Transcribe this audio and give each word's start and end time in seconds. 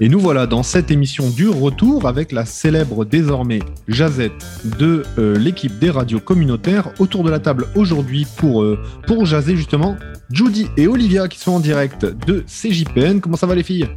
Et 0.00 0.08
nous 0.10 0.20
voilà 0.20 0.46
dans 0.46 0.62
cette 0.62 0.90
émission 0.90 1.30
du 1.30 1.48
retour 1.48 2.06
avec 2.06 2.30
la 2.30 2.44
célèbre 2.44 3.06
désormais 3.06 3.60
Jazette 3.88 4.32
de 4.78 5.02
euh, 5.18 5.38
l'équipe 5.38 5.78
des 5.78 5.90
radios 5.90 6.20
communautaires. 6.20 6.90
Autour 6.98 7.24
de 7.24 7.30
la 7.30 7.38
table 7.38 7.66
aujourd'hui 7.74 8.26
pour, 8.36 8.62
euh, 8.62 8.78
pour 9.06 9.24
jaser 9.24 9.56
justement 9.56 9.96
Judy 10.30 10.66
et 10.76 10.86
Olivia 10.86 11.28
qui 11.28 11.38
sont 11.38 11.52
en 11.52 11.60
direct 11.60 12.04
de 12.26 12.44
CJPN. 12.46 13.20
Comment 13.20 13.36
ça 13.36 13.46
va 13.46 13.54
les 13.54 13.62
filles? 13.62 13.88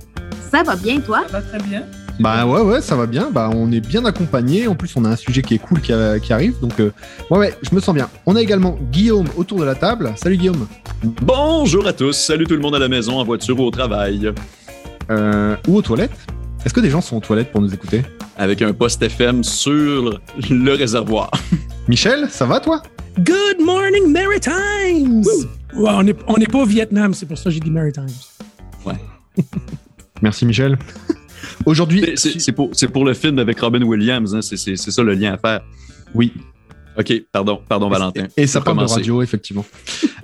Ça 0.49 0.63
va 0.63 0.77
bien 0.77 0.99
toi? 1.01 1.23
Ça 1.29 1.39
va 1.39 1.41
très 1.41 1.59
bien. 1.67 1.83
Bah 2.21 2.45
ouais 2.45 2.59
ouais 2.61 2.81
ça 2.81 2.97
va 2.97 3.05
bien, 3.05 3.29
bah 3.31 3.49
on 3.53 3.71
est 3.71 3.79
bien 3.79 4.03
accompagnés, 4.03 4.67
en 4.67 4.75
plus 4.75 4.91
on 4.97 5.05
a 5.05 5.09
un 5.09 5.15
sujet 5.15 5.41
qui 5.41 5.53
est 5.53 5.57
cool 5.57 5.79
qui, 5.79 5.93
a- 5.93 6.19
qui 6.19 6.33
arrive, 6.33 6.59
donc 6.59 6.77
euh, 6.81 6.91
ouais 7.31 7.37
ouais 7.39 7.53
je 7.61 7.73
me 7.73 7.79
sens 7.79 7.95
bien. 7.95 8.09
On 8.25 8.35
a 8.35 8.41
également 8.41 8.77
Guillaume 8.91 9.27
autour 9.37 9.57
de 9.59 9.63
la 9.63 9.73
table, 9.73 10.11
salut 10.17 10.35
Guillaume, 10.35 10.67
Bonjour 11.21 11.87
à 11.87 11.93
tous, 11.93 12.11
salut 12.11 12.43
tout 12.45 12.55
le 12.55 12.59
monde 12.59 12.75
à 12.75 12.79
la 12.79 12.89
maison, 12.89 13.19
en 13.19 13.23
voiture 13.23 13.57
ou 13.57 13.63
au 13.63 13.71
travail, 13.71 14.33
Euh, 15.09 15.55
ou 15.67 15.77
aux 15.77 15.81
toilettes. 15.81 16.11
Est-ce 16.65 16.73
que 16.73 16.79
des 16.81 16.89
gens 16.89 17.01
sont 17.01 17.17
aux 17.17 17.21
toilettes 17.21 17.51
pour 17.51 17.61
nous 17.61 17.73
écouter? 17.73 18.03
Avec 18.37 18.61
un 18.61 18.73
poste 18.73 19.01
FM 19.01 19.43
sur 19.43 20.19
le 20.49 20.73
réservoir. 20.73 21.31
Michel, 21.87 22.27
ça 22.29 22.45
va 22.45 22.59
toi? 22.59 22.83
Good 23.17 23.59
morning, 23.63 24.11
Maritimes! 24.11 25.23
Ouais, 25.75 25.89
on 25.91 26.03
n'est 26.03 26.15
on 26.27 26.35
est 26.35 26.51
pas 26.51 26.59
au 26.59 26.65
Vietnam, 26.65 27.13
c'est 27.13 27.25
pour 27.25 27.37
ça 27.37 27.45
que 27.45 27.49
j'ai 27.51 27.59
dit 27.59 27.71
Maritimes. 27.71 28.05
Merci 30.21 30.45
Michel. 30.45 30.77
Aujourd'hui, 31.65 32.03
C'est- 32.15 32.51
pour, 32.51 32.69
c'est 32.73 32.87
pour 32.89 33.05
le 33.05 33.13
film 33.13 33.39
avec 33.39 33.59
Robin 33.59 33.81
Williams, 33.83 34.35
hein, 34.35 34.41
c'est 34.41 34.57
c'est- 34.57 34.75
c'est 34.75 34.91
ça 34.91 35.01
le 35.03 35.13
lien 35.13 35.33
à 35.33 35.37
faire. 35.37 35.61
oui, 36.13 36.33
Ok, 36.97 37.13
pardon, 37.31 37.61
pardon 37.69 37.87
Valentin. 37.87 38.27
Et 38.35 38.45
ça 38.45 38.59
parle 38.59 38.79
de 38.79 38.83
radio, 38.83 39.21
effectivement. 39.21 39.65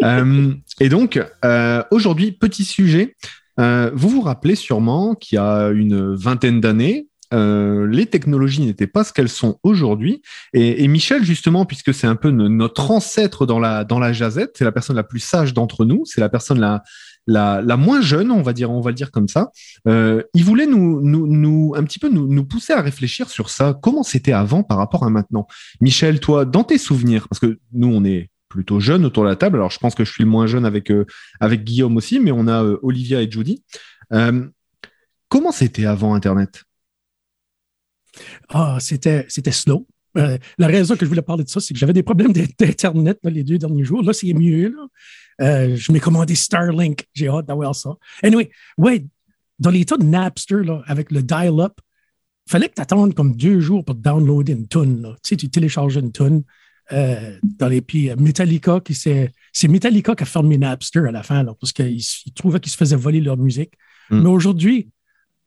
Euh, 0.04 0.52
et 0.82 0.90
donc, 0.90 1.24
euh, 1.46 1.82
aujourd'hui, 1.90 2.34
petit 2.34 2.66
sujet. 2.66 3.16
Euh, 3.60 3.92
vous 3.94 4.10
vous 4.10 4.22
rappelez 4.22 4.56
sûrement 4.56 5.16
qu'il 5.16 5.38
y 5.38 5.40
a 5.40 5.70
une 5.70 6.14
vingtaine 6.14 6.60
d'années, 6.62 7.08
euh, 7.34 7.88
les 7.88 8.06
technologies 8.06 8.62
n'étaient 8.62 8.86
pas 8.88 9.04
ce 9.04 9.12
qu'elles 9.12 9.30
sont 9.30 9.60
aujourd'hui. 9.64 10.22
Et, 10.54 10.84
et 10.84 10.88
Michel, 10.88 11.24
justement, 11.24 11.66
puisque 11.66 11.94
c'est 11.94 12.08
un 12.08 12.16
peu 12.16 12.30
no- 12.30 12.50
notre 12.50 12.92
ancêtre 12.92 13.46
dans 13.46 13.60
la, 13.60 13.84
dans 13.84 14.00
la 14.00 14.14
jazette, 14.14 14.52
c'est 14.58 14.64
la 14.64 14.72
personne 14.72 14.96
la 14.96 15.04
plus 15.04 15.20
sage 15.20 15.54
d'entre 15.54 15.86
nous, 15.86 16.04
c'est 16.06 16.22
la 16.22 16.30
personne 16.30 16.60
la, 16.60 16.84
la, 17.26 17.62
la 17.64 17.78
moins 17.78 18.02
jeune, 18.02 18.30
on 18.30 18.44
va 18.44 18.54
dire, 18.54 18.70
on 18.70 18.80
va 18.80 18.92
le 18.92 18.96
dire 18.96 19.10
comme 19.10 19.28
ça. 19.28 19.50
Euh, 19.88 20.22
il 20.36 20.44
voulait 20.44 20.68
nous, 20.68 21.02
nous, 21.02 21.26
nous, 21.26 21.74
un 21.76 21.84
petit 21.84 21.98
peu 21.98 22.10
nous, 22.10 22.28
nous 22.28 22.46
pousser 22.46 22.74
à 22.74 22.82
réfléchir 22.82 23.30
sur 23.30 23.50
ça. 23.50 23.78
Comment 23.82 24.04
c'était 24.04 24.34
avant 24.34 24.62
par 24.62 24.78
rapport 24.78 25.04
à 25.04 25.10
maintenant? 25.10 25.48
Michel, 25.82 26.20
toi, 26.20 26.46
dans 26.46 26.64
tes 26.64 26.78
souvenirs, 26.78 27.28
parce 27.28 27.40
que 27.40 27.58
nous, 27.74 27.88
on 27.92 28.06
est 28.06 28.30
plutôt 28.56 28.80
jeunes 28.80 29.06
autour 29.06 29.24
de 29.24 29.30
la 29.30 29.36
table. 29.36 29.58
Alors, 29.58 29.70
je 29.70 29.80
pense 29.80 29.94
que 29.94 30.04
je 30.04 30.12
suis 30.12 30.24
le 30.24 30.30
moins 30.30 30.48
jeune 30.48 30.66
avec, 30.66 30.90
euh, 30.90 31.06
avec 31.40 31.64
Guillaume 31.64 31.96
aussi, 31.98 32.20
mais 32.20 32.32
on 32.32 32.48
a 32.48 32.64
euh, 32.64 32.80
Olivia 32.82 33.22
et 33.22 33.30
Judy. 33.30 33.64
Euh, 34.14 34.48
comment 35.30 35.52
c'était 35.52 35.86
avant 35.86 36.16
Internet? 36.16 36.64
Ah, 38.50 38.78
c'était 38.80 39.28
slow. 39.52 39.86
La 40.58 40.68
raison 40.68 40.96
que 40.96 41.04
je 41.04 41.10
voulais 41.10 41.22
parler 41.22 41.44
de 41.44 41.50
ça, 41.50 41.60
c'est 41.60 41.74
que 41.74 41.80
j'avais 41.80 41.92
des 41.92 42.02
problèmes 42.02 42.32
d'in- 42.32 42.46
d'Internet 42.58 43.20
les 43.26 43.44
deux 43.44 43.58
derniers 43.58 43.84
jours. 43.84 44.02
Là, 44.02 44.14
c'est 44.14 44.34
mieux. 44.34 44.70
Là. 44.70 44.88
Euh, 45.42 45.76
je 45.76 45.92
m'ai 45.92 46.00
commandé 46.00 46.36
Starlink. 46.36 47.06
J'ai 47.14 47.28
hâte 47.28 47.48
d'avoir 47.48 47.76
ça. 47.76 47.90
Anyway, 48.24 48.50
ouais, 48.78 49.06
dans 49.60 49.72
les 49.72 49.84
tas 49.84 49.98
de 49.98 50.06
Napster, 50.06 50.64
là, 50.64 50.82
avec 50.86 51.12
le 51.12 51.22
dial-up, 51.22 51.74
fallait 52.48 52.70
que 52.70 52.76
tu 52.76 52.82
attendes 52.82 53.14
comme 53.14 53.36
deux 53.36 53.60
jours 53.60 53.84
pour 53.84 53.96
downloader 53.96 54.54
une 54.54 54.68
tune. 54.70 55.16
Tu 55.22 55.30
sais, 55.30 55.36
tu 55.36 55.50
télécharges 55.50 55.98
une 55.98 56.14
tune. 56.14 56.44
Euh, 56.92 57.38
dans 57.42 57.68
les 57.68 57.82
puis 57.82 58.12
euh, 58.12 58.16
Metallica 58.16 58.80
qui 58.80 58.94
c'est 58.94 59.68
Metallica 59.68 60.14
qui 60.14 60.22
a 60.22 60.26
fermé 60.28 60.60
Napster 60.60 61.00
à 61.00 61.12
la 61.12 61.24
fin 61.24 61.42
là, 61.42 61.56
parce 61.60 61.74
qu'ils 61.74 61.98
ils 61.98 62.34
trouvaient 62.36 62.60
qu'ils 62.60 62.72
se 62.72 62.78
faisaient 62.78 62.96
voler 62.96 63.22
leur 63.22 63.38
musique. 63.38 63.72
Mm. 64.12 64.22
Mais 64.22 64.30
aujourd'hui, 64.30 64.90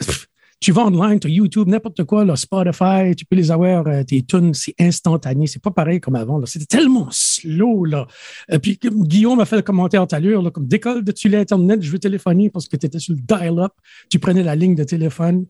tu 0.60 0.72
vas 0.72 0.86
online, 0.86 1.20
tu 1.20 1.28
as 1.28 1.30
YouTube, 1.30 1.68
n'importe 1.68 2.02
quoi, 2.04 2.24
là, 2.24 2.34
Spotify, 2.34 3.14
tu 3.16 3.24
peux 3.24 3.36
les 3.36 3.52
avoir, 3.52 3.86
euh, 3.86 4.02
tes 4.02 4.22
tunes, 4.22 4.52
c'est 4.52 4.74
instantané. 4.80 5.46
C'est 5.46 5.62
pas 5.62 5.70
pareil 5.70 6.00
comme 6.00 6.16
avant. 6.16 6.44
C'était 6.46 6.66
tellement 6.66 7.06
slow. 7.12 7.84
Là. 7.84 8.08
Et 8.50 8.58
puis 8.58 8.76
comme 8.76 9.04
Guillaume 9.04 9.38
a 9.38 9.44
fait 9.44 9.56
le 9.56 9.62
commentaire 9.62 10.06
l'heure, 10.20 10.42
là, 10.42 10.50
comme 10.50 10.66
décolle 10.66 11.04
de 11.04 11.12
tu 11.12 11.28
l'Internet, 11.28 11.80
je 11.82 11.90
veux 11.90 12.00
téléphoner 12.00 12.50
parce 12.50 12.66
que 12.66 12.76
tu 12.76 12.86
étais 12.86 12.98
sur 12.98 13.14
le 13.14 13.20
dial-up, 13.20 13.72
tu 14.10 14.18
prenais 14.18 14.42
la 14.42 14.56
ligne 14.56 14.74
de 14.74 14.84
téléphone. 14.84 15.46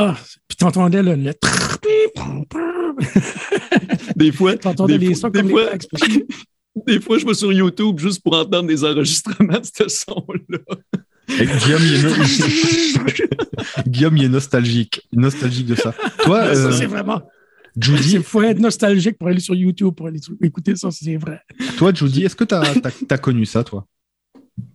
Ah, 0.00 0.14
puis 0.46 0.56
tu 0.56 0.64
entendais 0.64 1.02
le, 1.02 1.16
le 1.16 1.32
Des 4.16 4.32
fois, 4.32 4.56
T'entendais 4.56 4.96
des 4.98 5.08
les 5.08 5.14
fois- 5.14 5.20
sons 5.22 5.28
des 5.30 5.40
comme 5.40 5.50
fois- 5.50 5.68
les 5.70 5.74
expressions. 5.74 6.22
des 6.86 7.00
fois, 7.00 7.18
je 7.18 7.26
vais 7.26 7.34
sur 7.34 7.52
YouTube 7.52 7.98
juste 7.98 8.22
pour 8.22 8.34
entendre 8.36 8.68
des 8.68 8.84
enregistrements 8.84 9.58
de 9.58 9.64
ce 9.64 9.88
son-là. 9.88 10.58
Et 11.40 11.46
Guillaume, 11.46 11.82
il 11.82 11.94
est, 11.94 12.02
no- 12.96 13.04
Guillaume, 13.86 14.16
il 14.16 14.24
est 14.24 14.28
nostalgique, 14.28 15.00
nostalgique 15.12 15.66
de 15.66 15.74
ça. 15.74 15.92
Toi, 16.22 16.54
Ça, 16.54 16.60
euh, 16.68 16.72
c'est 16.72 16.86
vraiment. 16.86 17.20
Judy, 17.80 18.14
Il 18.14 18.22
faut 18.22 18.42
être 18.42 18.58
nostalgique 18.58 19.18
pour 19.18 19.28
aller 19.28 19.38
sur 19.40 19.54
YouTube, 19.54 19.94
pour 19.94 20.06
aller 20.08 20.20
écouter 20.42 20.74
ça, 20.74 20.90
c'est 20.90 21.16
vrai. 21.16 21.40
toi, 21.76 21.92
Judy, 21.94 22.24
est-ce 22.24 22.34
que 22.36 22.44
tu 22.44 22.54
as, 22.54 23.18
connu 23.18 23.46
ça, 23.46 23.62
toi? 23.62 23.86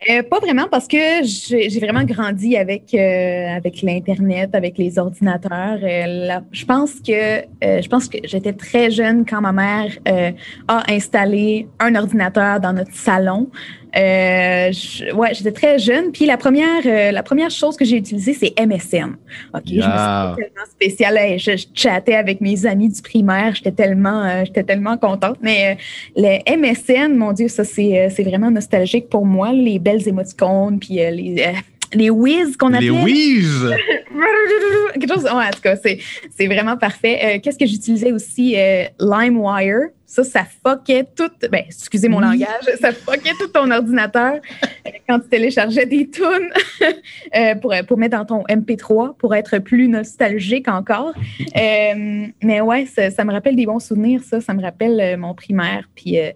Euh, 0.09 0.21
Pas 0.23 0.39
vraiment 0.39 0.67
parce 0.69 0.88
que 0.88 0.97
j'ai 1.23 1.79
vraiment 1.79 2.03
grandi 2.03 2.57
avec, 2.57 2.94
euh, 2.94 3.47
avec 3.55 3.81
l'Internet, 3.81 4.53
avec 4.53 4.77
les 4.77 4.97
ordinateurs. 4.99 5.79
Euh, 5.81 6.05
la- 6.27 6.44
je 6.51 6.66
pense 6.66 6.95
que 6.95 7.39
euh, 7.63 7.81
je 7.81 7.88
pense 7.89 8.07
que 8.07 8.17
j'étais 8.23 8.53
très 8.53 8.91
jeune 8.91 9.25
quand 9.25 9.41
ma 9.41 9.51
mère 9.51 9.91
euh, 10.07 10.31
a 10.67 10.83
installé 10.91 11.67
un 11.79 11.95
ordinateur 11.95 12.59
dans 12.59 12.73
notre 12.73 12.94
salon. 12.94 13.49
Euh, 13.95 14.71
je- 14.71 15.13
ouais, 15.13 15.33
j'étais 15.33 15.51
très 15.51 15.77
jeune. 15.77 16.11
Puis 16.11 16.25
la 16.25 16.37
première, 16.37 16.81
euh, 16.85 17.11
la 17.11 17.21
première 17.23 17.51
chose 17.51 17.77
que 17.77 17.85
j'ai 17.85 17.97
utilisée, 17.97 18.33
c'est 18.33 18.53
MSN. 18.59 19.15
OK, 19.53 19.61
je 19.67 19.75
me 19.75 19.81
suis 19.81 19.81
tellement 19.81 20.65
spéciale. 20.71 21.17
Hey, 21.17 21.37
Je, 21.39 21.57
je 21.57 21.65
chattais 21.75 22.15
avec 22.15 22.41
mes 22.41 22.65
amis 22.65 22.89
du 22.89 23.01
primaire. 23.01 23.53
J'étais 23.55 23.71
tellement, 23.71 24.23
euh, 24.23 24.43
j'étais 24.45 24.63
tellement 24.63 24.97
contente. 24.97 25.37
Mais 25.41 25.77
euh, 25.77 26.39
le 26.45 26.57
MSN, 26.57 27.15
mon 27.15 27.33
Dieu, 27.33 27.47
ça, 27.47 27.63
c'est 27.63 27.99
euh, 27.99 28.07
c'est 28.09 28.23
vraiment 28.23 28.49
nostalgique 28.49 29.09
pour 29.09 29.25
moi. 29.25 29.51
Les 29.51 29.77
belles 29.79 30.07
émoticônes, 30.07 30.79
puis 30.79 30.99
euh, 31.03 31.11
les, 31.11 31.35
euh, 31.47 31.51
les 31.93 32.09
whiz 32.09 32.57
qu'on 32.57 32.69
Les 32.69 32.77
appelait. 32.89 33.03
whiz 33.03 33.69
Quelque 34.93 35.13
chose, 35.13 35.23
ouais, 35.23 35.29
en 35.31 35.49
tout 35.51 35.61
cas, 35.61 35.75
c'est 35.75 35.99
c'est 36.35 36.47
vraiment 36.47 36.77
parfait. 36.77 37.19
Euh, 37.23 37.39
Qu'est-ce 37.41 37.57
que 37.57 37.65
j'utilisais 37.65 38.11
aussi? 38.11 38.55
Euh, 38.57 38.85
LimeWire. 38.99 39.89
Ça, 40.13 40.24
ça 40.24 40.46
fuckait 40.46 41.06
tout. 41.16 41.31
Ben, 41.50 41.63
excusez 41.66 42.07
mon 42.07 42.19
Oui. 42.19 42.38
langage. 42.38 42.66
Ça 42.79 42.91
fuckait 42.91 43.31
tout 43.40 43.47
ton 43.47 43.72
ordinateur 43.72 44.35
quand 45.09 45.19
tu 45.22 45.28
téléchargeais 45.28 45.88
des 45.88 46.07
tunes 46.07 46.51
euh, 47.35 47.56
pour, 47.56 47.74
pour 47.88 47.97
mettre 47.97 48.18
dans 48.19 48.25
ton 48.25 48.44
MP3 48.44 49.18
pour 49.18 49.34
être 49.34 49.57
plus 49.57 49.88
nostalgique 49.88 50.68
encore. 50.68 51.13
Euh, 51.56 52.28
mais 52.44 52.62
ouais, 52.62 52.85
ça, 52.88 53.12
ça 53.12 53.24
me 53.25 53.31
rappelle 53.31 53.56
des 53.56 53.66
bons 53.66 53.79
souvenirs, 53.79 54.22
ça. 54.24 54.41
Ça 54.41 54.53
me 54.53 54.62
rappelle 54.62 55.00
euh, 55.00 55.18
mon 55.18 55.34
primaire. 55.35 55.88
Puis 55.96 56.19
euh, 56.19 56.31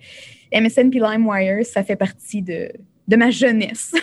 MSN 0.54 0.90
puis 0.90 1.00
LimeWire, 1.00 1.66
ça 1.66 1.84
fait 1.84 1.96
partie 1.96 2.42
de, 2.44 2.70
de 3.08 3.16
ma 3.16 3.32
jeunesse. 3.32 3.94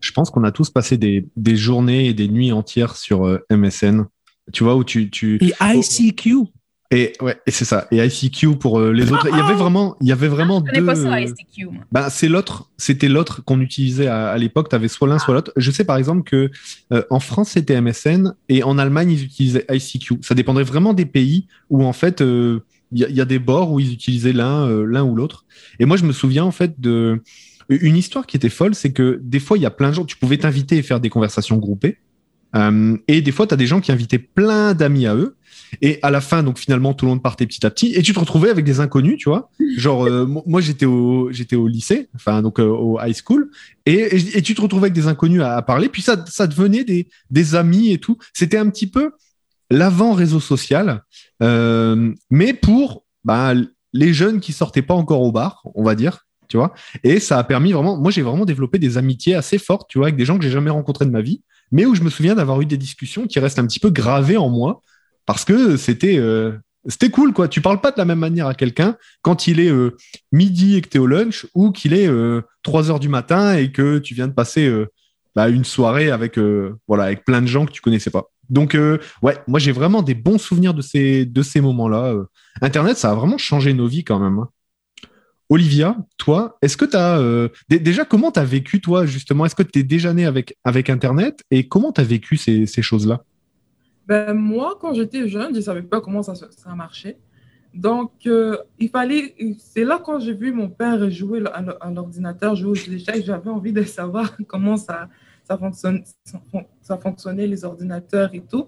Je 0.00 0.12
pense 0.12 0.30
qu'on 0.30 0.44
a 0.44 0.52
tous 0.52 0.70
passé 0.70 0.96
des, 0.96 1.26
des 1.36 1.56
journées 1.56 2.06
et 2.06 2.14
des 2.14 2.28
nuits 2.28 2.52
entières 2.52 2.96
sur 2.96 3.26
euh, 3.26 3.44
MSN. 3.50 4.06
Tu 4.52 4.62
vois, 4.64 4.76
où 4.76 4.84
tu, 4.84 5.10
tu, 5.10 5.38
Et 5.42 5.52
ICQ. 5.60 6.46
Et 6.90 7.12
ouais, 7.20 7.36
et 7.46 7.50
c'est 7.50 7.66
ça. 7.66 7.86
Et 7.90 7.98
ICQ 8.02 8.56
pour 8.56 8.80
euh, 8.80 8.92
les 8.94 9.12
autres. 9.12 9.28
Il 9.30 9.36
y 9.36 9.40
avait 9.40 9.52
vraiment, 9.54 9.94
il 10.00 10.06
y 10.08 10.12
avait 10.12 10.28
vraiment 10.28 10.64
Je 10.66 10.80
deux. 10.80 10.86
pas 10.86 10.94
ça, 10.94 11.12
euh, 11.16 11.20
ICQ, 11.20 11.68
ben, 11.92 12.08
c'est 12.08 12.28
l'autre, 12.28 12.70
c'était 12.78 13.08
l'autre 13.08 13.44
qu'on 13.44 13.60
utilisait 13.60 14.06
à, 14.06 14.28
à 14.30 14.38
l'époque. 14.38 14.70
Tu 14.70 14.74
avais 14.74 14.88
soit 14.88 15.06
l'un, 15.06 15.18
soit 15.18 15.34
l'autre. 15.34 15.52
Je 15.56 15.70
sais 15.70 15.84
par 15.84 15.98
exemple 15.98 16.22
que 16.22 16.50
euh, 16.94 17.02
en 17.10 17.20
France 17.20 17.50
c'était 17.50 17.78
MSN 17.78 18.32
et 18.48 18.62
en 18.62 18.78
Allemagne 18.78 19.10
ils 19.10 19.22
utilisaient 19.22 19.66
ICQ. 19.70 20.20
Ça 20.22 20.34
dépendrait 20.34 20.64
vraiment 20.64 20.94
des 20.94 21.04
pays 21.04 21.46
où 21.68 21.84
en 21.84 21.92
fait 21.92 22.22
euh, 22.22 22.60
il 22.90 23.00
y, 23.00 23.04
a- 23.04 23.08
il 23.10 23.16
y 23.16 23.20
a 23.20 23.26
des 23.26 23.38
bords 23.38 23.70
où 23.72 23.80
ils 23.80 23.92
utilisaient 23.92 24.32
l'un, 24.32 24.66
euh, 24.66 24.86
l'un 24.86 25.04
ou 25.04 25.14
l'autre. 25.14 25.44
Et 25.80 25.84
moi 25.84 25.98
je 25.98 26.04
me 26.06 26.12
souviens 26.12 26.44
en 26.44 26.52
fait 26.52 26.80
de 26.80 27.22
une 27.68 27.96
histoire 27.96 28.26
qui 28.26 28.38
était 28.38 28.48
folle, 28.48 28.74
c'est 28.74 28.92
que 28.92 29.20
des 29.22 29.40
fois 29.40 29.58
il 29.58 29.60
y 29.62 29.66
a 29.66 29.70
plein 29.70 29.90
de 29.90 29.94
gens. 29.94 30.06
Tu 30.06 30.16
pouvais 30.16 30.38
t'inviter 30.38 30.78
et 30.78 30.82
faire 30.82 31.00
des 31.00 31.10
conversations 31.10 31.58
groupées. 31.58 31.98
Euh, 32.56 32.96
et 33.08 33.20
des 33.20 33.32
fois, 33.32 33.46
tu 33.46 33.54
as 33.54 33.56
des 33.56 33.66
gens 33.66 33.80
qui 33.80 33.92
invitaient 33.92 34.18
plein 34.18 34.74
d'amis 34.74 35.06
à 35.06 35.14
eux. 35.14 35.36
Et 35.82 35.98
à 36.02 36.10
la 36.10 36.22
fin, 36.22 36.42
donc 36.42 36.58
finalement, 36.58 36.94
tout 36.94 37.04
le 37.04 37.10
monde 37.10 37.22
partait 37.22 37.46
petit 37.46 37.64
à 37.66 37.70
petit. 37.70 37.92
Et 37.94 38.00
tu 38.02 38.14
te 38.14 38.18
retrouvais 38.18 38.48
avec 38.48 38.64
des 38.64 38.80
inconnus, 38.80 39.18
tu 39.18 39.28
vois. 39.28 39.50
Genre, 39.76 40.06
euh, 40.06 40.24
mo- 40.24 40.42
moi, 40.46 40.62
j'étais 40.62 40.86
au, 40.86 41.30
j'étais 41.30 41.56
au 41.56 41.68
lycée, 41.68 42.08
enfin, 42.14 42.40
donc 42.40 42.58
euh, 42.58 42.64
au 42.64 42.98
high 42.98 43.14
school. 43.14 43.50
Et, 43.84 44.16
et, 44.38 44.40
tu 44.42 44.54
te 44.54 44.62
retrouvais 44.62 44.84
avec 44.84 44.94
des 44.94 45.08
inconnus 45.08 45.42
à, 45.42 45.56
à 45.56 45.62
parler. 45.62 45.90
Puis 45.90 46.00
ça, 46.00 46.24
ça 46.26 46.46
devenait 46.46 46.84
des, 46.84 47.08
des 47.30 47.54
amis 47.54 47.92
et 47.92 47.98
tout. 47.98 48.16
C'était 48.32 48.56
un 48.56 48.70
petit 48.70 48.86
peu 48.86 49.12
l'avant 49.70 50.12
réseau 50.14 50.40
social, 50.40 51.02
mais 51.40 52.54
pour 52.54 53.04
bah, 53.24 53.52
les 53.92 54.14
jeunes 54.14 54.40
qui 54.40 54.54
sortaient 54.54 54.80
pas 54.80 54.94
encore 54.94 55.20
au 55.20 55.32
bar, 55.32 55.62
on 55.74 55.84
va 55.84 55.94
dire. 55.94 56.26
Tu 56.48 56.58
et 57.04 57.20
ça 57.20 57.38
a 57.38 57.44
permis 57.44 57.72
vraiment. 57.72 57.96
Moi, 57.96 58.10
j'ai 58.10 58.22
vraiment 58.22 58.44
développé 58.44 58.78
des 58.78 58.96
amitiés 58.98 59.34
assez 59.34 59.58
fortes, 59.58 59.90
avec 59.96 60.16
des 60.16 60.24
gens 60.24 60.38
que 60.38 60.44
j'ai 60.44 60.50
jamais 60.50 60.70
rencontrés 60.70 61.04
de 61.04 61.10
ma 61.10 61.20
vie 61.20 61.42
mais 61.72 61.84
où 61.84 61.94
je 61.94 62.02
me 62.02 62.10
souviens 62.10 62.34
d'avoir 62.34 62.60
eu 62.60 62.66
des 62.66 62.76
discussions 62.76 63.26
qui 63.26 63.38
restent 63.38 63.58
un 63.58 63.66
petit 63.66 63.80
peu 63.80 63.90
gravées 63.90 64.36
en 64.36 64.48
moi 64.48 64.82
parce 65.26 65.44
que 65.44 65.76
c'était 65.76 66.18
euh, 66.18 66.52
cool 67.12 67.32
quoi. 67.32 67.48
Tu 67.48 67.60
parles 67.60 67.80
pas 67.80 67.90
de 67.90 67.98
la 67.98 68.04
même 68.04 68.18
manière 68.18 68.46
à 68.46 68.54
quelqu'un 68.54 68.96
quand 69.22 69.46
il 69.46 69.60
est 69.60 69.70
euh, 69.70 69.96
midi 70.32 70.76
et 70.76 70.80
que 70.80 70.88
tu 70.88 70.96
es 70.96 71.00
au 71.00 71.06
lunch 71.06 71.46
ou 71.54 71.70
qu'il 71.70 71.92
est 71.92 72.08
euh, 72.08 72.42
3 72.62 72.90
heures 72.90 73.00
du 73.00 73.08
matin 73.08 73.54
et 73.56 73.70
que 73.72 73.98
tu 73.98 74.14
viens 74.14 74.28
de 74.28 74.32
passer 74.32 74.66
euh, 74.66 74.86
bah, 75.36 75.48
une 75.48 75.64
soirée 75.64 76.10
avec, 76.10 76.38
euh, 76.38 76.76
voilà, 76.88 77.14
plein 77.16 77.42
de 77.42 77.46
gens 77.46 77.66
que 77.66 77.72
tu 77.72 77.82
connaissais 77.82 78.10
pas. 78.10 78.30
Donc, 78.48 78.74
euh, 78.74 78.98
ouais, 79.20 79.36
moi 79.46 79.60
j'ai 79.60 79.72
vraiment 79.72 80.00
des 80.02 80.14
bons 80.14 80.38
souvenirs 80.38 80.72
de 80.72 80.80
ces, 80.80 81.26
de 81.26 81.42
ces 81.42 81.60
moments-là. 81.60 82.14
Euh. 82.14 82.24
Internet, 82.62 82.96
ça 82.96 83.10
a 83.10 83.14
vraiment 83.14 83.36
changé 83.38 83.74
nos 83.74 83.86
vies 83.86 84.04
quand 84.04 84.18
même. 84.18 84.38
hein. 84.38 84.48
Olivia, 85.48 85.96
toi, 86.18 86.58
est-ce 86.60 86.76
que 86.76 86.84
tu 86.84 86.96
as. 86.96 87.48
déjà, 87.68 88.04
comment 88.04 88.30
tu 88.30 88.38
as 88.40 88.44
vécu, 88.44 88.80
toi, 88.80 89.06
justement? 89.06 89.46
Est-ce 89.46 89.54
que 89.54 89.62
tu 89.62 89.78
es 89.78 89.82
déjà 89.82 90.12
né 90.12 90.26
avec, 90.26 90.56
avec 90.64 90.90
Internet? 90.90 91.42
Et 91.50 91.66
comment 91.68 91.90
tu 91.92 92.00
as 92.00 92.04
vécu 92.04 92.36
ces, 92.36 92.66
choses-là? 92.82 93.22
Ben, 94.06 94.34
moi, 94.34 94.76
quand 94.80 94.94
j'étais 94.94 95.28
jeune, 95.28 95.52
je 95.52 95.56
ne 95.56 95.60
savais 95.62 95.82
pas 95.82 96.00
comment 96.00 96.22
ça, 96.22 96.34
ça 96.34 96.74
marchait. 96.74 97.16
Donc, 97.74 98.12
euh, 98.26 98.56
il 98.78 98.88
fallait. 98.88 99.34
C'est 99.58 99.84
là 99.84 100.00
quand 100.02 100.18
j'ai 100.20 100.32
vu 100.34 100.52
mon 100.52 100.68
père 100.68 101.10
jouer 101.10 101.42
à 101.52 101.60
l'o- 101.62 101.74
à 101.80 101.90
l'ordinateur, 101.90 102.56
jouer 102.56 102.70
aux 102.70 102.74
échecs, 102.74 103.24
j'avais 103.24 103.50
envie 103.50 103.72
de 103.72 103.82
savoir 103.82 104.36
comment 104.48 104.76
ça, 104.76 105.08
ça, 105.44 105.56
fonctionne, 105.58 106.02
ça 106.24 106.40
fon- 106.50 106.64
ça 106.80 106.96
fonctionnait, 106.96 107.46
les 107.46 107.64
ordinateurs 107.64 108.30
et 108.34 108.40
tout. 108.40 108.66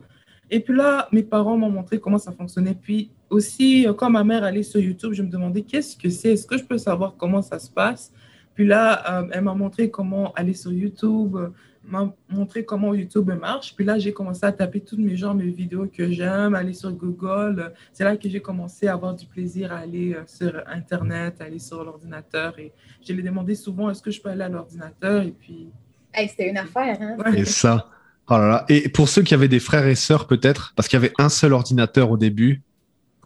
Et 0.50 0.60
puis 0.60 0.74
là, 0.74 1.08
mes 1.12 1.22
parents 1.22 1.56
m'ont 1.56 1.70
montré 1.70 2.00
comment 2.00 2.18
ça 2.18 2.32
fonctionnait. 2.32 2.74
Puis 2.74 3.10
aussi, 3.28 3.86
euh, 3.86 3.94
quand 3.94 4.10
ma 4.10 4.24
mère 4.24 4.42
allait 4.44 4.62
sur 4.62 4.80
YouTube, 4.80 5.12
je 5.12 5.22
me 5.22 5.28
demandais 5.28 5.62
qu'est-ce 5.62 5.96
que 5.96 6.10
c'est, 6.10 6.32
est-ce 6.32 6.46
que 6.46 6.58
je 6.58 6.64
peux 6.64 6.78
savoir 6.78 7.14
comment 7.16 7.42
ça 7.42 7.58
se 7.58 7.70
passe? 7.70 8.12
Puis 8.54 8.66
là, 8.66 9.22
euh, 9.22 9.28
elle 9.32 9.44
m'a 9.44 9.54
montré 9.54 9.90
comment 9.90 10.32
aller 10.32 10.54
sur 10.54 10.72
YouTube, 10.72 11.36
euh, 11.36 11.48
m'a 11.84 12.12
montré 12.28 12.64
comment 12.64 12.92
YouTube 12.94 13.30
marche. 13.40 13.74
Puis 13.74 13.84
là, 13.84 13.98
j'ai 13.98 14.12
commencé 14.12 14.44
à 14.44 14.52
taper 14.52 14.80
tous 14.80 14.98
mes 14.98 15.16
genres, 15.16 15.34
mes 15.34 15.48
vidéos 15.48 15.86
que 15.86 16.10
j'aime, 16.10 16.54
aller 16.54 16.74
sur 16.74 16.92
Google. 16.92 17.72
C'est 17.92 18.04
là 18.04 18.16
que 18.16 18.28
j'ai 18.28 18.40
commencé 18.40 18.88
à 18.88 18.94
avoir 18.94 19.14
du 19.14 19.24
plaisir 19.26 19.72
à 19.72 19.78
aller 19.78 20.14
euh, 20.14 20.22
sur 20.26 20.62
Internet, 20.66 21.40
aller 21.40 21.58
sur 21.58 21.82
l'ordinateur. 21.84 22.58
Et 22.58 22.72
je 23.06 23.12
l'ai 23.12 23.22
demandé 23.22 23.54
souvent, 23.54 23.88
est-ce 23.88 24.02
que 24.02 24.10
je 24.10 24.20
peux 24.20 24.28
aller 24.28 24.42
à 24.42 24.48
l'ordinateur? 24.48 25.22
Et 25.22 25.30
puis, 25.32 25.68
Hey, 26.12 26.28
C'était 26.28 26.50
une 26.50 26.58
affaire, 26.58 26.98
hein? 27.00 27.16
ouais. 27.24 27.40
Et 27.40 27.44
ça. 27.44 27.88
Oh 28.30 28.38
là 28.38 28.48
là. 28.48 28.64
Et 28.68 28.88
pour 28.88 29.08
ceux 29.08 29.22
qui 29.22 29.34
avaient 29.34 29.48
des 29.48 29.58
frères 29.60 29.86
et 29.86 29.94
sœurs, 29.96 30.26
peut-être, 30.26 30.72
parce 30.76 30.88
qu'il 30.88 30.96
y 30.96 31.02
avait 31.02 31.12
un 31.18 31.28
seul 31.28 31.52
ordinateur 31.52 32.10
au 32.10 32.16
début, 32.16 32.62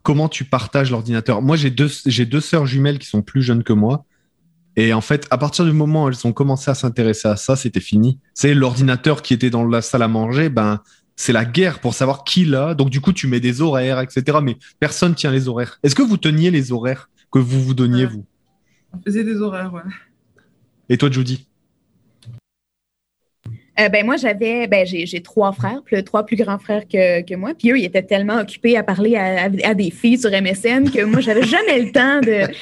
comment 0.02 0.28
tu 0.28 0.44
partages 0.44 0.90
l'ordinateur? 0.90 1.42
Moi, 1.42 1.56
j'ai 1.56 1.70
deux, 1.70 1.90
j'ai 2.06 2.24
deux 2.24 2.40
sœurs 2.40 2.66
jumelles 2.66 2.98
qui 2.98 3.06
sont 3.06 3.20
plus 3.22 3.42
jeunes 3.42 3.62
que 3.64 3.72
moi. 3.74 4.04
Et 4.76 4.92
en 4.92 5.00
fait, 5.02 5.26
à 5.30 5.38
partir 5.38 5.64
du 5.66 5.72
moment 5.72 6.04
où 6.04 6.08
elles 6.08 6.26
ont 6.26 6.32
commencé 6.32 6.70
à 6.70 6.74
s'intéresser 6.74 7.28
à 7.28 7.36
ça, 7.36 7.54
c'était 7.54 7.80
fini. 7.80 8.18
C'est 8.32 8.54
l'ordinateur 8.54 9.22
qui 9.22 9.34
était 9.34 9.50
dans 9.50 9.64
la 9.66 9.82
salle 9.82 10.02
à 10.02 10.08
manger, 10.08 10.48
ben, 10.48 10.80
c'est 11.16 11.32
la 11.32 11.44
guerre 11.44 11.78
pour 11.78 11.94
savoir 11.94 12.24
qui 12.24 12.44
l'a. 12.44 12.74
Donc, 12.74 12.90
du 12.90 13.00
coup, 13.00 13.12
tu 13.12 13.26
mets 13.28 13.40
des 13.40 13.60
horaires, 13.60 14.00
etc. 14.00 14.38
Mais 14.42 14.56
personne 14.80 15.14
tient 15.14 15.30
les 15.30 15.48
horaires. 15.48 15.78
Est-ce 15.82 15.94
que 15.94 16.02
vous 16.02 16.16
teniez 16.16 16.50
les 16.50 16.72
horaires 16.72 17.08
que 17.30 17.38
vous 17.38 17.62
vous 17.62 17.74
donniez, 17.74 18.06
Ouais. 18.06 18.10
vous? 18.10 18.24
On 18.94 19.00
faisait 19.02 19.22
des 19.24 19.36
horaires, 19.36 19.72
ouais. 19.72 19.82
Et 20.88 20.96
toi, 20.98 21.10
Judy 21.10 21.46
Euh, 23.80 23.88
ben 23.88 24.06
moi, 24.06 24.16
j'avais, 24.16 24.66
ben 24.68 24.86
j'ai 24.86 25.04
j'ai 25.06 25.20
trois 25.20 25.52
frères, 25.52 25.82
plus, 25.84 26.02
trois 26.04 26.24
plus 26.24 26.36
grands 26.36 26.58
frères 26.58 26.86
que, 26.86 27.22
que 27.22 27.34
moi. 27.34 27.52
Puis 27.58 27.70
eux, 27.72 27.78
ils 27.78 27.84
étaient 27.84 28.02
tellement 28.02 28.38
occupés 28.40 28.76
à 28.76 28.82
parler 28.84 29.16
à, 29.16 29.44
à- 29.46 29.68
à 29.70 29.74
des 29.74 29.90
filles 29.90 30.18
sur 30.18 30.30
MSN 30.30 30.90
que 30.90 31.02
moi, 31.04 31.20
j'avais 31.20 31.42
jamais 31.42 31.80
le 31.82 31.90
temps 31.90 32.20
de. 32.20 32.52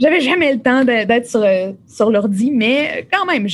J'avais 0.00 0.20
jamais 0.20 0.54
le 0.54 0.60
temps 0.60 0.82
d'être 0.84 1.26
sur, 1.28 1.42
euh, 1.42 1.72
sur 1.86 2.10
l'ordi, 2.10 2.50
mais 2.50 3.06
quand 3.12 3.26
même, 3.26 3.46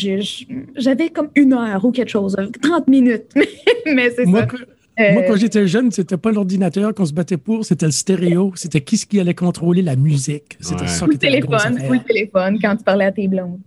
j'avais 0.76 1.08
comme 1.08 1.30
une 1.34 1.54
heure 1.54 1.84
ou 1.84 1.90
quelque 1.90 2.10
chose, 2.10 2.36
euh, 2.38 2.46
30 2.62 2.86
minutes. 2.86 3.34
mais 3.86 4.10
c'est 4.14 4.26
Moi, 4.26 4.40
ça. 4.40 4.46
que- 4.46 4.56
Euh, 4.98 5.12
moi, 5.12 5.22
quand 5.24 5.36
j'étais 5.36 5.66
jeune, 5.66 5.90
c'était 5.90 6.16
pas 6.16 6.30
l'ordinateur 6.32 6.94
qu'on 6.94 7.04
se 7.04 7.12
battait 7.12 7.36
pour, 7.36 7.66
c'était 7.66 7.84
le 7.84 7.92
stéréo. 7.92 8.52
C'était 8.54 8.80
qui 8.80 8.96
ce 8.96 9.04
qui 9.04 9.20
allait 9.20 9.34
contrôler 9.34 9.82
la 9.82 9.94
musique. 9.96 10.56
C'était 10.60 10.82
Ouais. 10.82 10.86
ça 10.88 11.06
le 11.06 11.14
était 11.16 11.28
la 11.28 11.40
grosse 11.40 11.62
téléphone, 11.64 11.86
ou 11.88 11.92
le 11.92 11.98
téléphone 12.00 12.58
quand 12.62 12.76
tu 12.76 12.84
parlais 12.84 13.04
à 13.06 13.12
tes 13.12 13.28
blondes. 13.28 13.58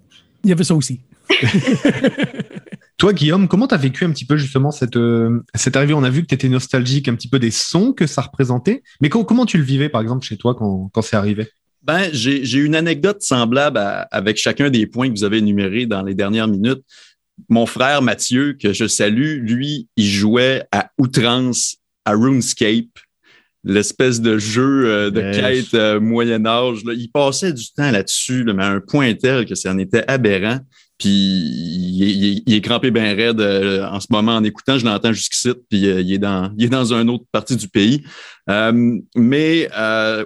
Il 0.44 0.50
y 0.50 0.54
avait 0.54 0.63
ça 0.63 0.74
aussi. 0.74 1.01
Toi, 3.00 3.13
Guillaume, 3.13 3.48
comment 3.48 3.66
tu 3.66 3.74
as 3.74 3.78
vécu 3.78 4.04
un 4.04 4.12
petit 4.12 4.25
peu 4.25 4.36
justement 4.36 4.72
cette, 4.72 4.98
euh, 4.98 5.42
cette 5.56 5.78
arrivée? 5.78 5.94
On 5.94 6.04
a 6.04 6.10
vu 6.10 6.22
que 6.22 6.28
tu 6.28 6.36
étais 6.36 6.50
nostalgique 6.50 7.07
un 7.07 7.16
petit 7.16 7.30
peu 7.30 7.40
des 7.40 7.50
sons 7.50 7.94
que 7.94 8.06
ça 8.06 8.22
représentait. 8.22 8.84
Mais 9.00 9.07
co- 9.07 9.24
comment 9.24 9.46
tu 9.46 9.57
le 9.57 9.63
vivais, 9.63 9.88
par 9.88 10.01
exemple, 10.01 10.25
chez 10.25 10.36
toi 10.36 10.54
quand, 10.54 10.90
quand 10.94 11.01
c'est 11.01 11.16
arrivé? 11.16 11.48
Ben, 11.81 12.10
j'ai 12.12 12.57
une 12.60 12.75
anecdote 12.75 13.22
semblable 13.22 13.78
à- 13.78 14.01
avec 14.12 14.36
chacun 14.36 14.69
des 14.69 14.86
points 14.86 15.07
que 15.10 15.18
vous 15.18 15.24
avez 15.24 15.38
énumérés 15.38 15.86
dans 15.86 16.04
les 16.04 16.13
dernières 16.13 16.50
minutes. 16.50 16.81
Mon 17.48 17.66
frère 17.66 18.01
Mathieu, 18.01 18.57
que 18.62 18.74
je 18.74 18.86
salue, 18.86 19.40
lui, 19.42 19.88
il 19.96 20.06
jouait 20.06 20.66
à 20.74 20.92
outrance 20.98 21.78
à 22.04 22.16
RuneScape, 22.16 23.00
l'espèce 23.63 24.19
de 24.19 24.38
jeu 24.38 24.88
euh, 24.88 25.10
de 25.10 25.22
Yes. 25.22 25.38
quête 25.38 25.74
euh, 25.74 26.01
Moyen 26.01 26.46
Âge. 26.46 26.84
là. 26.84 26.92
Il 26.94 27.10
passait 27.10 27.54
du 27.54 27.72
temps 27.72 27.92
là-dessus, 27.92 28.44
là, 28.44 28.54
mais 28.54 28.63
à 28.63 28.72
un 28.72 28.81
point 28.81 29.13
tel 29.13 29.46
que 29.46 29.56
ça 29.56 29.72
en 29.72 29.78
était 29.78 30.04
aberrant. 30.10 30.60
Puis 31.00 31.10
il 31.10 32.04
est, 32.04 32.12
il 32.12 32.25
est- 32.38 32.44
il 32.46 32.54
est 32.56 32.62
crampé 32.62 32.92
bien 32.92 33.16
raide 33.16 33.40
euh, 33.40 33.88
en 33.88 34.00
ce 34.01 34.07
moment 34.12 34.36
en 34.36 34.44
écoutant. 34.44 34.78
Je 34.78 34.86
l'entends 34.86 35.13
jusqu'ici, 35.13 35.54
puis 35.69 35.88
euh, 35.88 36.01
il, 36.01 36.13
est 36.13 36.18
dans, 36.18 36.54
il 36.57 36.66
est 36.66 36.69
dans 36.69 36.94
une 36.94 37.10
autre 37.10 37.24
partie 37.31 37.56
du 37.56 37.68
pays. 37.69 38.04
Euh, 38.50 38.98
mais 39.16 39.69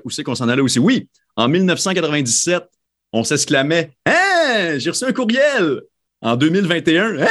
où 0.04 0.10
c'est 0.10 0.24
qu'on 0.24 0.36
s'en 0.36 0.50
allait 0.50 0.62
aussi? 0.64 0.80
Oui, 0.80 1.08
en 1.36 1.48
1997, 1.48 2.64
on 3.12 3.24
s'exclamait 3.24 3.92
Hein, 4.06 4.78
j'ai 4.80 4.90
reçu 4.90 5.06
un 5.06 5.14
courriel! 5.14 5.82
En 6.22 6.36
2021, 6.38 7.20
Hein, 7.22 7.28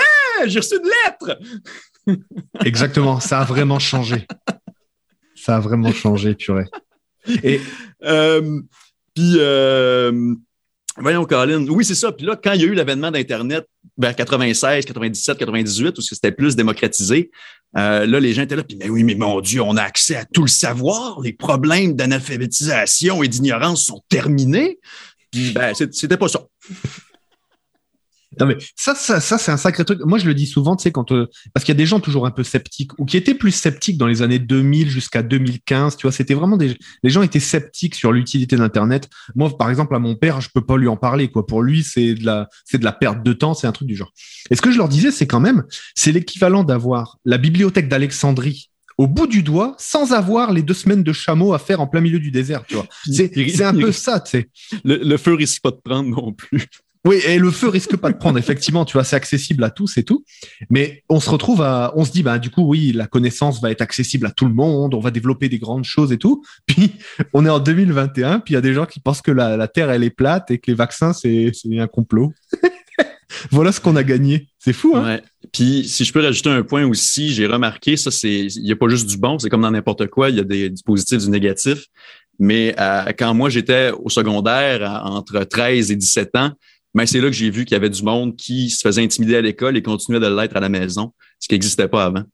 j'ai 0.46 0.60
reçu 0.60 0.76
une 0.76 0.88
lettre! 0.88 1.38
Exactement, 2.64 3.18
ça 3.20 3.40
a 3.40 3.44
vraiment 3.44 3.78
changé. 3.78 4.26
Ça 5.34 5.56
a 5.56 5.60
vraiment 5.60 5.92
changé, 5.92 6.34
purée. 6.34 6.66
Et 7.42 7.60
puis, 9.14 9.36
voyons, 10.98 11.24
Colin. 11.24 11.66
Oui, 11.68 11.84
c'est 11.84 11.94
ça. 11.94 12.12
Puis 12.12 12.26
là, 12.26 12.36
quand 12.36 12.52
il 12.52 12.60
y 12.60 12.64
a 12.64 12.66
eu 12.66 12.74
l'avènement 12.74 13.10
d'Internet 13.10 13.66
vers 13.98 14.14
96, 14.14 14.84
97, 14.84 15.38
98, 15.38 15.98
où 15.98 16.00
c'était 16.00 16.32
plus 16.32 16.56
démocratisé, 16.56 17.30
euh, 17.76 18.06
là, 18.06 18.20
les 18.20 18.34
gens 18.34 18.42
étaient 18.42 18.56
là. 18.56 18.64
Puis, 18.64 18.76
mais 18.76 18.88
oui, 18.88 19.02
mais 19.04 19.14
mon 19.14 19.40
Dieu, 19.40 19.62
on 19.62 19.76
a 19.76 19.82
accès 19.82 20.16
à 20.16 20.24
tout 20.24 20.42
le 20.42 20.48
savoir. 20.48 21.20
Les 21.20 21.32
problèmes 21.32 21.94
d'analphabétisation 21.94 23.22
et 23.22 23.28
d'ignorance 23.28 23.84
sont 23.84 24.02
terminés. 24.08 24.78
Puis, 25.30 25.52
ben, 25.52 25.72
c'était 25.74 26.16
pas 26.16 26.28
ça. 26.28 26.46
Non 28.40 28.46
mais 28.46 28.56
ça, 28.76 28.94
ça, 28.94 29.20
ça 29.20 29.38
c'est 29.38 29.52
un 29.52 29.56
sacré 29.56 29.84
truc. 29.84 30.00
Moi, 30.04 30.18
je 30.18 30.26
le 30.26 30.34
dis 30.34 30.46
souvent, 30.46 30.76
tu 30.76 30.84
sais, 30.84 30.92
quand 30.92 31.12
euh, 31.12 31.28
parce 31.52 31.64
qu'il 31.64 31.72
y 31.72 31.76
a 31.76 31.78
des 31.78 31.86
gens 31.86 32.00
toujours 32.00 32.26
un 32.26 32.30
peu 32.30 32.42
sceptiques 32.42 32.98
ou 32.98 33.04
qui 33.04 33.16
étaient 33.16 33.34
plus 33.34 33.52
sceptiques 33.52 33.98
dans 33.98 34.06
les 34.06 34.22
années 34.22 34.38
2000 34.38 34.88
jusqu'à 34.88 35.22
2015. 35.22 35.96
Tu 35.96 36.02
vois, 36.02 36.12
c'était 36.12 36.34
vraiment 36.34 36.56
des 36.56 36.76
les 37.02 37.10
gens 37.10 37.22
étaient 37.22 37.40
sceptiques 37.40 37.94
sur 37.94 38.12
l'utilité 38.12 38.56
d'Internet. 38.56 39.08
Moi, 39.34 39.56
par 39.56 39.70
exemple, 39.70 39.94
à 39.94 39.98
mon 39.98 40.14
père, 40.14 40.40
je 40.40 40.48
peux 40.52 40.64
pas 40.64 40.76
lui 40.76 40.88
en 40.88 40.96
parler. 40.96 41.28
Quoi, 41.28 41.46
pour 41.46 41.62
lui, 41.62 41.82
c'est 41.82 42.14
de 42.14 42.24
la 42.24 42.48
c'est 42.64 42.78
de 42.78 42.84
la 42.84 42.92
perte 42.92 43.22
de 43.22 43.32
temps, 43.32 43.54
c'est 43.54 43.66
un 43.66 43.72
truc 43.72 43.88
du 43.88 43.96
genre. 43.96 44.12
Et 44.50 44.56
ce 44.56 44.62
que 44.62 44.70
je 44.70 44.78
leur 44.78 44.88
disais, 44.88 45.10
c'est 45.10 45.26
quand 45.26 45.40
même, 45.40 45.64
c'est 45.94 46.12
l'équivalent 46.12 46.64
d'avoir 46.64 47.18
la 47.24 47.38
bibliothèque 47.38 47.88
d'Alexandrie 47.88 48.70
au 48.98 49.06
bout 49.06 49.26
du 49.26 49.42
doigt 49.42 49.74
sans 49.78 50.12
avoir 50.12 50.52
les 50.52 50.62
deux 50.62 50.74
semaines 50.74 51.02
de 51.02 51.12
chameau 51.12 51.54
à 51.54 51.58
faire 51.58 51.80
en 51.80 51.86
plein 51.86 52.00
milieu 52.00 52.18
du 52.18 52.30
désert. 52.30 52.64
Tu 52.66 52.74
vois, 52.74 52.86
c'est 53.04 53.62
un 53.62 53.74
peu 53.74 53.92
ça, 53.92 54.20
tu 54.20 54.30
sais. 54.30 54.48
Le, 54.84 54.96
le 54.96 55.16
feu 55.16 55.34
risque 55.34 55.62
pas 55.62 55.70
de 55.70 55.80
prendre 55.82 56.08
non 56.08 56.32
plus. 56.32 56.66
Oui, 57.04 57.16
et 57.26 57.38
le 57.38 57.50
feu 57.50 57.68
risque 57.68 57.96
pas 57.96 58.12
de 58.12 58.16
prendre, 58.16 58.38
effectivement, 58.38 58.84
tu 58.84 58.92
vois, 58.92 59.02
c'est 59.02 59.16
accessible 59.16 59.64
à 59.64 59.70
tous 59.70 59.98
et 59.98 60.04
tout. 60.04 60.24
Mais 60.70 61.02
on 61.08 61.18
se 61.18 61.28
retrouve 61.28 61.60
à, 61.60 61.92
on 61.96 62.04
se 62.04 62.12
dit, 62.12 62.22
bah, 62.22 62.38
du 62.38 62.50
coup, 62.50 62.62
oui, 62.62 62.92
la 62.92 63.08
connaissance 63.08 63.60
va 63.60 63.72
être 63.72 63.80
accessible 63.80 64.26
à 64.26 64.30
tout 64.30 64.46
le 64.46 64.54
monde, 64.54 64.94
on 64.94 65.00
va 65.00 65.10
développer 65.10 65.48
des 65.48 65.58
grandes 65.58 65.84
choses 65.84 66.12
et 66.12 66.18
tout. 66.18 66.44
Puis, 66.66 66.92
on 67.32 67.44
est 67.44 67.50
en 67.50 67.58
2021, 67.58 68.38
puis 68.40 68.52
il 68.52 68.54
y 68.54 68.58
a 68.58 68.60
des 68.60 68.72
gens 68.72 68.86
qui 68.86 69.00
pensent 69.00 69.20
que 69.20 69.32
la, 69.32 69.56
la 69.56 69.66
Terre, 69.66 69.90
elle 69.90 70.04
est 70.04 70.10
plate 70.10 70.50
et 70.52 70.58
que 70.58 70.70
les 70.70 70.76
vaccins, 70.76 71.12
c'est, 71.12 71.50
c'est 71.52 71.76
un 71.78 71.88
complot. 71.88 72.32
voilà 73.50 73.72
ce 73.72 73.80
qu'on 73.80 73.96
a 73.96 74.04
gagné. 74.04 74.48
C'est 74.58 74.72
fou, 74.72 74.94
hein? 74.96 75.20
Puis, 75.52 75.88
si 75.88 76.04
je 76.04 76.12
peux 76.12 76.22
rajouter 76.22 76.50
un 76.50 76.62
point 76.62 76.86
aussi, 76.86 77.32
j'ai 77.32 77.46
remarqué, 77.46 77.96
ça, 77.96 78.12
c'est, 78.12 78.46
il 78.46 78.62
n'y 78.62 78.72
a 78.72 78.76
pas 78.76 78.88
juste 78.88 79.08
du 79.08 79.16
bon, 79.16 79.40
c'est 79.40 79.48
comme 79.48 79.62
dans 79.62 79.72
n'importe 79.72 80.06
quoi, 80.06 80.30
il 80.30 80.36
y 80.36 80.40
a 80.40 80.44
des, 80.44 80.70
du 80.70 80.82
positif, 80.84 81.18
du 81.18 81.30
négatif. 81.30 81.86
Mais 82.38 82.74
euh, 82.78 83.12
quand 83.18 83.34
moi, 83.34 83.50
j'étais 83.50 83.90
au 83.90 84.08
secondaire, 84.08 85.02
entre 85.04 85.42
13 85.44 85.90
et 85.90 85.96
17 85.96 86.36
ans, 86.36 86.52
ben, 86.94 87.06
c'est 87.06 87.20
là 87.20 87.28
que 87.28 87.32
j'ai 87.32 87.50
vu 87.50 87.64
qu'il 87.64 87.74
y 87.74 87.76
avait 87.76 87.90
du 87.90 88.02
monde 88.02 88.36
qui 88.36 88.70
se 88.70 88.80
faisait 88.80 89.02
intimider 89.02 89.36
à 89.36 89.40
l'école 89.40 89.76
et 89.76 89.82
continuait 89.82 90.20
de 90.20 90.26
l'être 90.26 90.56
à 90.56 90.60
la 90.60 90.68
maison, 90.68 91.12
ce 91.38 91.48
qui 91.48 91.54
n'existait 91.54 91.88
pas 91.88 92.04
avant. 92.04 92.24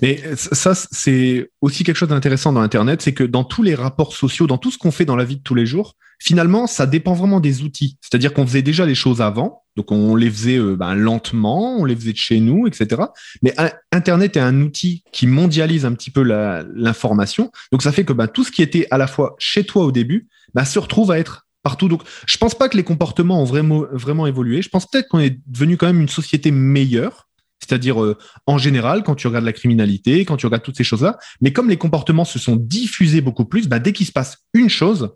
Mais 0.00 0.20
ça, 0.36 0.74
c'est 0.74 1.50
aussi 1.60 1.84
quelque 1.84 1.96
chose 1.96 2.08
d'intéressant 2.08 2.52
dans 2.52 2.60
Internet, 2.60 3.02
c'est 3.02 3.12
que 3.12 3.24
dans 3.24 3.44
tous 3.44 3.62
les 3.62 3.74
rapports 3.74 4.14
sociaux, 4.14 4.46
dans 4.46 4.58
tout 4.58 4.70
ce 4.70 4.78
qu'on 4.78 4.90
fait 4.90 5.04
dans 5.04 5.16
la 5.16 5.24
vie 5.24 5.36
de 5.36 5.42
tous 5.42 5.54
les 5.54 5.66
jours, 5.66 5.94
finalement, 6.18 6.66
ça 6.66 6.86
dépend 6.86 7.14
vraiment 7.14 7.40
des 7.40 7.62
outils. 7.62 7.98
C'est-à-dire 8.00 8.32
qu'on 8.32 8.46
faisait 8.46 8.62
déjà 8.62 8.86
les 8.86 8.94
choses 8.94 9.20
avant, 9.20 9.62
donc 9.76 9.90
on 9.90 10.14
les 10.14 10.30
faisait 10.30 10.58
euh, 10.58 10.76
ben, 10.76 10.94
lentement, 10.94 11.76
on 11.78 11.84
les 11.84 11.96
faisait 11.96 12.12
de 12.12 12.18
chez 12.18 12.40
nous, 12.40 12.66
etc. 12.66 13.02
Mais 13.42 13.54
Internet 13.90 14.36
est 14.36 14.40
un 14.40 14.60
outil 14.60 15.02
qui 15.12 15.26
mondialise 15.26 15.84
un 15.84 15.92
petit 15.92 16.10
peu 16.10 16.22
l'information. 16.22 17.50
Donc 17.72 17.82
ça 17.82 17.92
fait 17.92 18.04
que 18.04 18.12
ben, 18.12 18.28
tout 18.28 18.44
ce 18.44 18.52
qui 18.52 18.62
était 18.62 18.86
à 18.90 18.98
la 18.98 19.06
fois 19.06 19.34
chez 19.38 19.64
toi 19.64 19.84
au 19.84 19.92
début, 19.92 20.28
ben, 20.54 20.64
se 20.64 20.78
retrouve 20.78 21.10
à 21.10 21.18
être 21.18 21.41
partout. 21.62 21.88
Donc 21.88 22.02
je 22.26 22.36
pense 22.38 22.54
pas 22.54 22.68
que 22.68 22.76
les 22.76 22.84
comportements 22.84 23.40
ont 23.42 23.44
vraiment, 23.44 23.84
vraiment 23.92 24.26
évolué. 24.26 24.62
Je 24.62 24.68
pense 24.68 24.86
peut-être 24.90 25.08
qu'on 25.08 25.20
est 25.20 25.38
devenu 25.46 25.76
quand 25.76 25.86
même 25.86 26.00
une 26.00 26.08
société 26.08 26.50
meilleure. 26.50 27.28
C'est-à-dire, 27.60 28.02
euh, 28.02 28.18
en 28.46 28.58
général, 28.58 29.04
quand 29.04 29.14
tu 29.14 29.28
regardes 29.28 29.44
la 29.44 29.52
criminalité, 29.52 30.24
quand 30.24 30.36
tu 30.36 30.46
regardes 30.46 30.64
toutes 30.64 30.76
ces 30.76 30.82
choses-là, 30.84 31.16
mais 31.40 31.52
comme 31.52 31.68
les 31.70 31.76
comportements 31.76 32.24
se 32.24 32.40
sont 32.40 32.56
diffusés 32.56 33.20
beaucoup 33.20 33.44
plus, 33.44 33.68
bah, 33.68 33.78
dès 33.78 33.92
qu'il 33.92 34.04
se 34.04 34.10
passe 34.10 34.38
une 34.52 34.68
chose, 34.68 35.10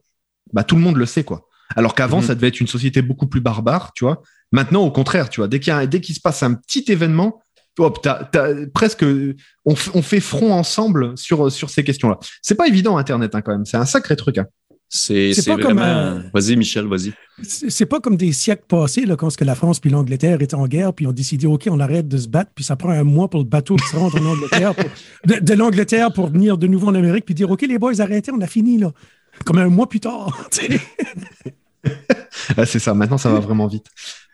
bah, 0.53 0.63
tout 0.63 0.77
le 0.77 0.81
monde 0.81 0.97
le 0.97 1.07
sait, 1.07 1.25
quoi. 1.25 1.49
Alors 1.75 1.97
qu'avant, 1.97 2.19
Mhm. 2.21 2.27
ça 2.27 2.35
devait 2.37 2.47
être 2.47 2.61
une 2.61 2.69
société 2.69 3.03
beaucoup 3.03 3.27
plus 3.27 3.41
barbare, 3.41 3.93
tu 3.95 4.05
vois. 4.05 4.23
Maintenant, 4.53 4.85
au 4.85 4.93
contraire, 4.93 5.29
tu 5.29 5.41
vois, 5.41 5.49
dès 5.49 5.59
qu'il 5.59 6.15
se 6.15 6.21
passe 6.21 6.45
un 6.45 6.55
petit 6.55 6.85
événement, 6.87 7.43
hop, 7.81 8.07
presque, 8.73 9.05
on, 9.65 9.75
fait 9.75 10.21
front 10.21 10.53
ensemble 10.53 11.19
sur, 11.19 11.51
sur 11.51 11.69
ces 11.69 11.83
questions-là. 11.83 12.19
C'est 12.43 12.55
pas 12.55 12.69
évident, 12.69 12.97
Internet, 12.97 13.35
hein, 13.35 13.43
quand 13.43 13.51
même. 13.53 13.67
C'est 13.67 13.77
un 13.77 13.85
sacré 13.87 14.15
truc. 14.15 14.39
hein. 14.39 14.47
C'est 14.89 15.33
vraiment. 15.49 15.83
euh, 15.83 16.21
Vas-y, 16.33 16.57
Michel, 16.57 16.87
vas-y. 16.87 17.13
C'est 17.43 17.87
pas 17.87 18.01
comme 18.01 18.17
des 18.17 18.33
siècles 18.33 18.65
passés, 18.69 19.05
là, 19.05 19.17
quand 19.17 19.35
que 19.35 19.45
la 19.45 19.55
France 19.55 19.81
puis 19.81 19.91
l'Angleterre 19.91 20.41
étaient 20.41 20.55
en 20.55 20.67
guerre, 20.69 20.95
puis 20.95 21.07
on 21.07 21.13
décidé, 21.13 21.47
OK, 21.47 21.67
on 21.71 21.81
arrête 21.81 22.09
de 22.09 22.17
se 22.17 22.29
battre, 22.29 22.53
puis 22.55 22.65
ça 22.65 22.77
prend 22.77 22.91
un 22.91 23.05
mois 23.05 23.29
pour 23.29 23.41
le 23.41 23.47
bateau 23.47 23.77
qui 23.77 23.87
se 23.89 23.97
rend 23.97 24.07
en 24.09 24.25
Angleterre, 24.25 24.75
pour- 24.75 24.91
de, 25.27 25.41
de 25.41 25.55
l'Angleterre 25.55 26.13
pour 26.13 26.29
venir 26.29 26.57
de 26.57 26.67
nouveau 26.67 26.89
en 26.89 26.95
Amérique, 26.95 27.25
puis 27.27 27.35
dire, 27.35 27.51
OK, 27.51 27.63
les 27.63 27.79
boys, 27.79 28.01
arrêtez, 28.01 28.31
on 28.33 28.41
a 28.41 28.47
fini, 28.47 28.79
là. 28.79 28.93
Comme 29.45 29.59
un 29.59 29.69
mois 29.69 29.89
plus 29.89 30.01
tard. 30.01 30.49
c'est 32.65 32.79
ça, 32.79 32.95
maintenant 32.95 33.19
ça 33.19 33.31
va 33.31 33.41
vraiment 33.41 33.67
vite. 33.67 33.87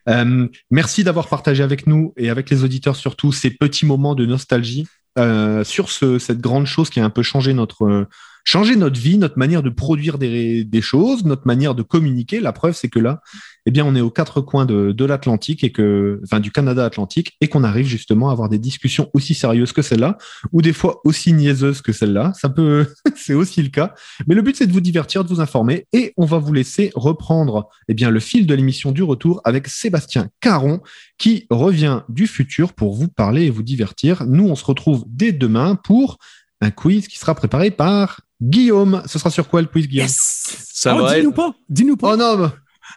Euh, 0.08 0.48
merci 0.70 1.04
d'avoir 1.04 1.28
partagé 1.28 1.62
avec 1.62 1.86
nous 1.86 2.12
et 2.16 2.30
avec 2.30 2.50
les 2.50 2.64
auditeurs 2.64 2.96
surtout 2.96 3.30
ces 3.32 3.50
petits 3.50 3.86
moments 3.86 4.14
de 4.14 4.26
nostalgie 4.26 4.86
euh, 5.18 5.62
sur 5.64 5.90
ce, 5.90 6.18
cette 6.18 6.40
grande 6.40 6.66
chose 6.66 6.90
qui 6.90 6.98
a 7.00 7.04
un 7.04 7.10
peu 7.10 7.22
changé 7.22 7.52
notre, 7.52 7.84
euh, 7.84 8.06
changé 8.44 8.76
notre 8.76 8.98
vie, 8.98 9.18
notre 9.18 9.38
manière 9.38 9.62
de 9.62 9.70
produire 9.70 10.18
des, 10.18 10.66
choses, 10.80 11.24
notre 11.24 11.46
manière 11.46 11.74
de 11.74 11.82
communiquer. 11.82 12.40
La 12.40 12.52
preuve, 12.52 12.74
c'est 12.74 12.88
que 12.88 12.98
là, 12.98 13.20
eh 13.66 13.70
bien, 13.70 13.84
on 13.84 13.94
est 13.94 14.00
aux 14.00 14.10
quatre 14.10 14.40
coins 14.40 14.66
de, 14.66 14.92
de 14.92 15.04
l'Atlantique 15.04 15.62
et 15.64 15.70
que, 15.70 16.20
enfin, 16.24 16.40
du 16.40 16.50
Canada 16.50 16.84
Atlantique 16.84 17.36
et 17.40 17.48
qu'on 17.48 17.64
arrive 17.64 17.86
justement 17.86 18.30
à 18.30 18.32
avoir 18.32 18.48
des 18.48 18.58
discussions 18.58 19.08
aussi 19.14 19.34
sérieuses 19.34 19.72
que 19.72 19.82
celle-là 19.82 20.18
ou 20.50 20.62
des 20.62 20.72
fois 20.72 21.00
aussi 21.04 21.32
niaiseuses 21.32 21.82
que 21.82 21.92
celle-là. 21.92 22.32
Ça 22.34 22.48
peut, 22.48 22.86
c'est 23.16 23.34
aussi 23.34 23.62
le 23.62 23.68
cas. 23.68 23.94
Mais 24.26 24.34
le 24.34 24.42
but, 24.42 24.56
c'est 24.56 24.66
de 24.66 24.72
vous 24.72 24.80
divertir, 24.80 25.24
de 25.24 25.28
vous 25.28 25.40
informer 25.40 25.86
et 25.92 26.12
on 26.16 26.26
va 26.26 26.38
vous 26.38 26.52
laisser 26.52 26.90
reprendre 26.94 27.68
eh 27.88 27.94
bien, 27.94 28.10
le 28.10 28.20
fil 28.20 28.46
de 28.46 28.54
l'émission 28.54 28.92
du 28.92 29.02
retour 29.02 29.40
avec 29.44 29.68
Sébastien 29.68 30.28
Caron 30.40 30.80
qui 31.18 31.46
revient 31.50 32.00
du 32.08 32.26
futur 32.26 32.72
pour 32.72 32.94
vous 32.94 33.08
parler 33.08 33.44
et 33.44 33.50
vous 33.50 33.62
divertir. 33.62 34.24
Nous, 34.26 34.48
on 34.48 34.56
se 34.56 34.64
retrouve 34.64 35.04
dès 35.06 35.32
demain 35.32 35.76
pour 35.76 36.18
un 36.62 36.70
quiz 36.70 37.08
qui 37.08 37.18
sera 37.18 37.34
préparé 37.34 37.70
par 37.70 38.20
Guillaume. 38.40 39.02
Ce 39.06 39.18
sera 39.18 39.30
sur 39.30 39.48
quoi 39.48 39.60
le 39.60 39.66
quiz, 39.68 39.86
Guillaume? 39.88 40.08
Ça 40.08 40.96
Oh, 40.96 41.02
va 41.02 41.14
dis-nous 41.16 41.30
être. 41.30 41.36
pas, 41.36 41.54
dis-nous 41.68 41.96
pas, 41.96 42.14
Oh 42.14 42.16
non, 42.16 42.38
mais 42.38 42.46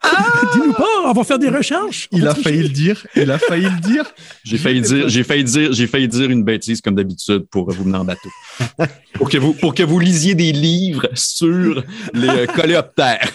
dis-nous 0.53 0.73
pas, 0.73 0.85
on 1.05 1.13
va 1.13 1.23
faire 1.23 1.39
des 1.39 1.49
recherches. 1.49 2.07
Il 2.11 2.27
a 2.27 2.33
tricher. 2.33 2.49
failli 2.49 2.63
le 2.63 2.69
dire. 2.69 3.05
Il 3.15 3.31
a 3.31 3.37
failli 3.39 3.65
le 3.65 3.79
dire. 3.79 4.03
J'ai 4.43 4.57
failli 4.57 4.81
dire, 4.81 5.07
j'ai 5.09 5.23
failli 5.23 5.43
dire, 5.43 5.73
j'ai 5.73 5.87
failli 5.87 6.07
dire 6.07 6.29
une 6.29 6.43
bêtise 6.43 6.81
comme 6.81 6.95
d'habitude 6.95 7.45
pour 7.49 7.71
vous 7.71 7.85
mener 7.85 7.97
en 7.97 8.05
bateau. 8.05 8.29
pour 9.13 9.29
que 9.29 9.37
vous, 9.37 9.53
pour 9.53 9.73
que 9.73 9.83
vous 9.83 9.99
lisiez 9.99 10.35
des 10.35 10.51
livres 10.51 11.07
sur 11.13 11.83
les 12.13 12.27
euh, 12.29 12.45
coléoptères. 12.45 13.31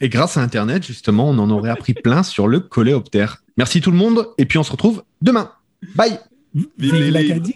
Et 0.00 0.08
grâce 0.08 0.36
à 0.36 0.42
Internet, 0.42 0.84
justement, 0.86 1.28
on 1.30 1.38
en 1.38 1.50
aurait 1.50 1.70
appris 1.70 1.94
plein 1.94 2.22
sur 2.22 2.46
le 2.46 2.60
coléoptère. 2.60 3.38
Merci 3.56 3.80
tout 3.80 3.90
le 3.90 3.96
monde 3.96 4.28
et 4.38 4.44
puis 4.46 4.58
on 4.58 4.62
se 4.64 4.72
retrouve 4.72 5.02
demain. 5.22 5.50
Bye 5.94 6.18
Vive. 6.78 7.52